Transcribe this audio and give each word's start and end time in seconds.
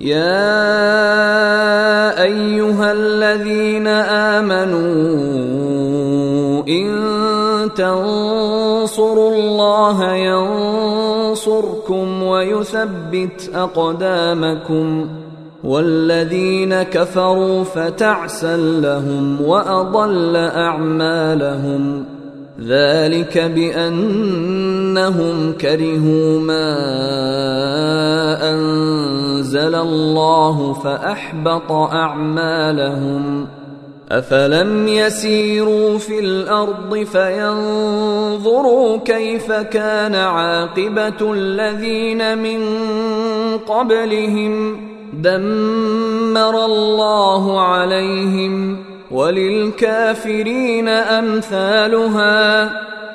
يا 0.00 0.62
أيها 2.22 2.92
الذين 2.92 3.86
آمنوا 4.36 4.78
إن 6.68 6.88
تنصروا 7.74 9.36
الله 9.36 10.14
ينصركم 10.14 12.22
ويثبت 12.22 13.50
أقدامكم 13.54 15.08
والذين 15.64 16.82
كفروا 16.82 17.64
فتعسا 17.64 18.56
لهم 18.56 19.42
وأضل 19.42 20.36
أعمالهم 20.36 22.04
ذلك 22.66 23.38
بأنهم 23.38 24.72
كرهوا 25.52 26.40
ما 26.40 26.74
أنزل 29.38 29.74
الله 29.74 30.72
فأحبط 30.72 31.72
أعمالهم 31.72 33.46
أفلم 34.10 34.88
يسيروا 34.88 35.98
في 35.98 36.18
الأرض 36.18 36.96
فينظروا 37.12 38.96
كيف 38.96 39.52
كان 39.52 40.14
عاقبة 40.14 41.32
الذين 41.32 42.38
من 42.38 42.60
قبلهم 43.58 44.80
دمر 45.12 46.64
الله 46.64 47.60
عليهم 47.60 48.84
وللكافرين 49.10 50.88
أمثالها 50.88 52.70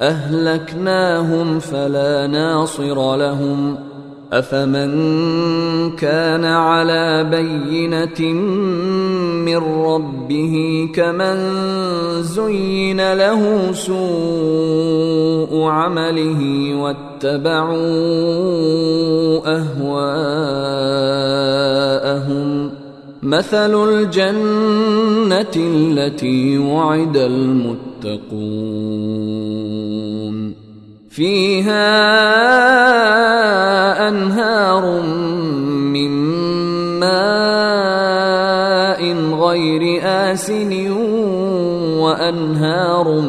أهلكناهم 0.00 1.58
فلا 1.58 2.26
ناصر 2.26 3.16
لهم. 3.16 3.76
أفمن 4.32 5.90
كان 5.90 6.44
على 6.44 7.24
بينة 7.24 8.32
من 9.44 9.56
ربه 9.56 10.88
كمن 10.94 11.36
زين 12.22 13.12
له 13.12 13.72
سوء 13.72 15.64
عمله 15.64 16.74
واتبعوا 16.74 17.76
أهواءهم. 19.56 20.10
مثل 23.22 23.88
الجنة 23.88 25.56
التي 25.56 26.58
وعد 26.58 27.16
المتقون. 27.16 29.49
فيها 31.10 31.90
أنهار 34.08 35.02
من 35.90 36.10
ماء 37.00 39.02
غير 39.34 40.00
آسن 40.04 40.90
وأنهار 41.98 43.20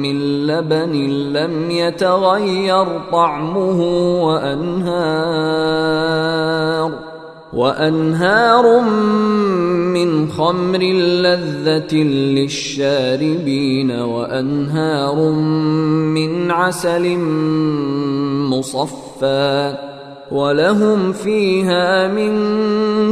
من 0.00 0.46
لبن 0.46 0.92
لم 1.32 1.70
يتغير 1.70 2.86
طعمه 3.12 3.80
وأنهار 4.24 6.29
وأنهار 7.52 8.80
من 9.90 10.28
خمر 10.28 10.78
لذة 11.24 11.94
للشاربين 12.38 13.90
وأنهار 13.90 15.32
من 16.14 16.50
عسل 16.50 17.18
مصفى 18.50 19.74
ولهم 20.30 21.12
فيها 21.12 22.08
من 22.08 22.34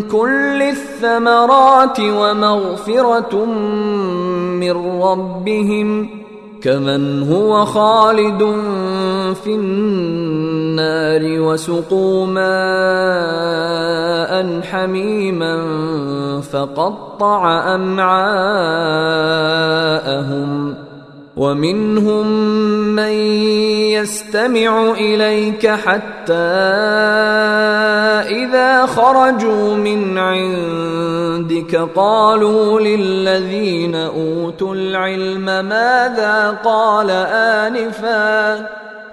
كل 0.03 0.63
الثمرات 0.63 2.01
ومغفرة 2.01 3.45
من 4.55 5.03
ربهم 5.03 6.09
كمن 6.63 7.23
هو 7.33 7.65
خالد 7.65 8.39
في 9.45 9.55
النار. 9.55 11.08
النار 11.19 11.41
وسقوا 11.41 12.27
ماء 12.27 12.43
حميما 14.63 15.61
فقطع 16.41 17.75
أمعاءهم 17.75 18.69
ومنهم 21.37 22.27
من 22.95 23.13
يستمع 23.95 24.91
إليك 24.91 25.67
حتى 25.67 26.35
إذا 28.29 28.87
خرجوا 28.87 29.75
من 29.75 30.19
عندك 30.19 31.77
قالوا 31.95 32.81
للذين 32.81 33.95
أوتوا 33.95 34.75
العلم 34.75 35.45
ماذا 35.45 36.59
قال 36.65 37.11
آنفا 37.11 38.88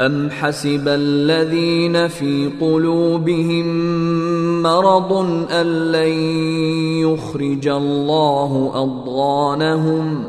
أم 0.00 0.30
حسب 0.30 0.88
الذين 0.88 2.08
في 2.08 2.50
قلوبهم 2.60 3.66
مرض 4.62 5.12
أن 5.52 5.92
لن 5.92 6.12
يخرج 7.00 7.68
الله 7.68 8.72
أضغانهم 8.74 10.24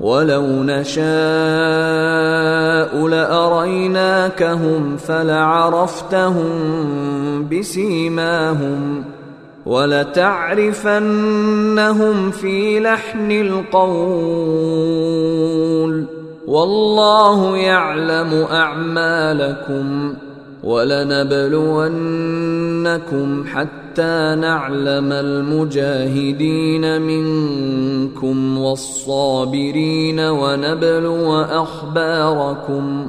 ولو 0.00 0.42
نشاء 0.46 1.06
لأريناكهم 3.06 4.96
فلعرفتهم 4.96 6.48
بسيماهم 7.48 9.04
ولتعرفنهم 9.66 10.80
في 12.30 12.80
لحن 12.80 13.30
القول 13.30 14.98
والله 16.48 17.56
يعلم 17.56 18.46
أعمالكم 18.50 20.14
ولنبلونكم 20.64 21.84
حتى 23.46 24.36
نعلم 24.40 25.12
المجاهدين 25.12 27.02
منكم 27.02 28.58
والصابرين 28.58 30.20
ونبلو 30.20 31.40
أخباركم 31.40 33.08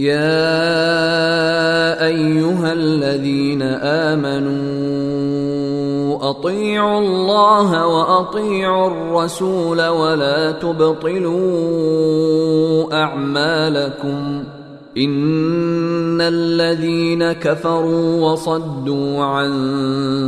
يا 0.00 0.46
أيها 2.06 2.72
الذين 2.72 3.62
آمنوا 4.08 4.80
أطيعوا 6.30 6.98
الله 6.98 7.86
وأطيعوا 7.86 8.86
الرسول 8.86 9.86
ولا 9.86 10.52
تبطلوا 10.52 11.34
أعمالكم 12.94 14.44
ان 14.96 16.20
الذين 16.20 17.32
كفروا 17.32 18.30
وصدوا 18.30 19.24
عن 19.24 19.50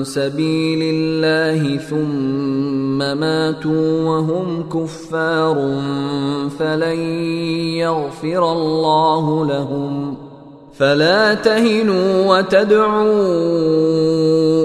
سبيل 0.06 0.78
الله 0.82 1.76
ثم 1.76 2.98
ماتوا 2.98 4.02
وهم 4.08 4.68
كفار 4.68 5.54
فلن 6.58 6.98
يغفر 7.82 8.52
الله 8.52 9.46
لهم 9.46 10.16
فلا 10.74 11.34
تهنوا 11.34 12.38
وتدعوا 12.38 13.02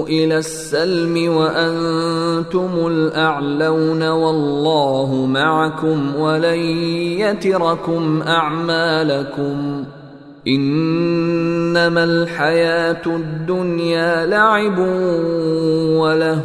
إلى 0.08 0.38
السلم 0.38 1.36
وأنتم 1.36 2.86
الأعلون 2.86 4.08
والله 4.08 5.26
معكم 5.26 6.16
ولن 6.16 6.60
يتركم 7.20 8.22
أعمالكم 8.22 9.84
إنما 10.48 12.04
الحياة 12.04 13.02
الدنيا 13.06 14.26
لعب 14.26 14.78
وله 15.98 16.42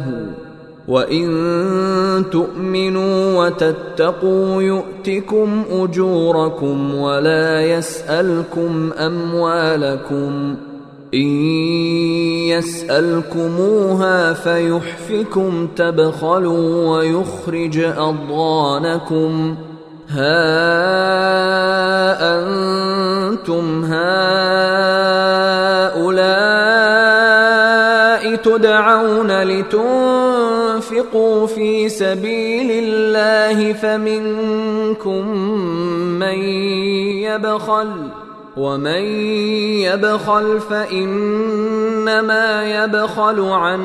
وان 0.88 2.24
تؤمنوا 2.32 3.46
وتتقوا 3.46 4.62
يؤتكم 4.62 5.64
اجوركم 5.70 6.94
ولا 6.94 7.62
يسالكم 7.62 8.90
اموالكم 8.98 10.56
ان 11.14 11.28
يسالكموها 12.48 14.32
فيحفكم 14.32 15.68
تبخلوا 15.76 16.88
ويخرج 16.88 17.78
اضغانكم 17.78 19.56
ها 20.08 20.34
أنتم 22.38 23.84
هؤلاء 23.84 25.24
تدعون 28.36 29.42
لتنفقوا 29.42 30.33
في 31.46 31.88
سبيل 31.88 32.70
الله 32.70 33.72
فمنكم 33.72 35.28
من 36.18 36.38
يبخل 37.24 37.90
ومن 38.56 39.02
يبخل 39.82 40.60
فانما 40.60 42.44
يبخل 42.84 43.40
عن 43.40 43.80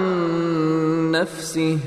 نفسه 1.12 1.78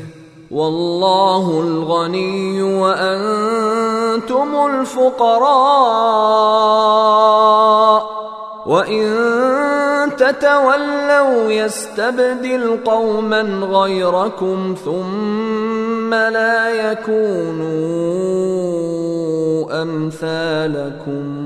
والله 0.50 1.60
الغني 1.60 2.62
وأنتم 2.62 4.48
الفقراء 4.66 6.02
وان 8.66 9.71
تتولوا 10.22 11.52
يستبدل 11.52 12.78
قوما 12.84 13.42
غيركم 13.62 14.74
ثم 14.84 16.14
لا 16.14 16.68
يكونوا 16.90 17.82
أمثالكم. 19.82 21.41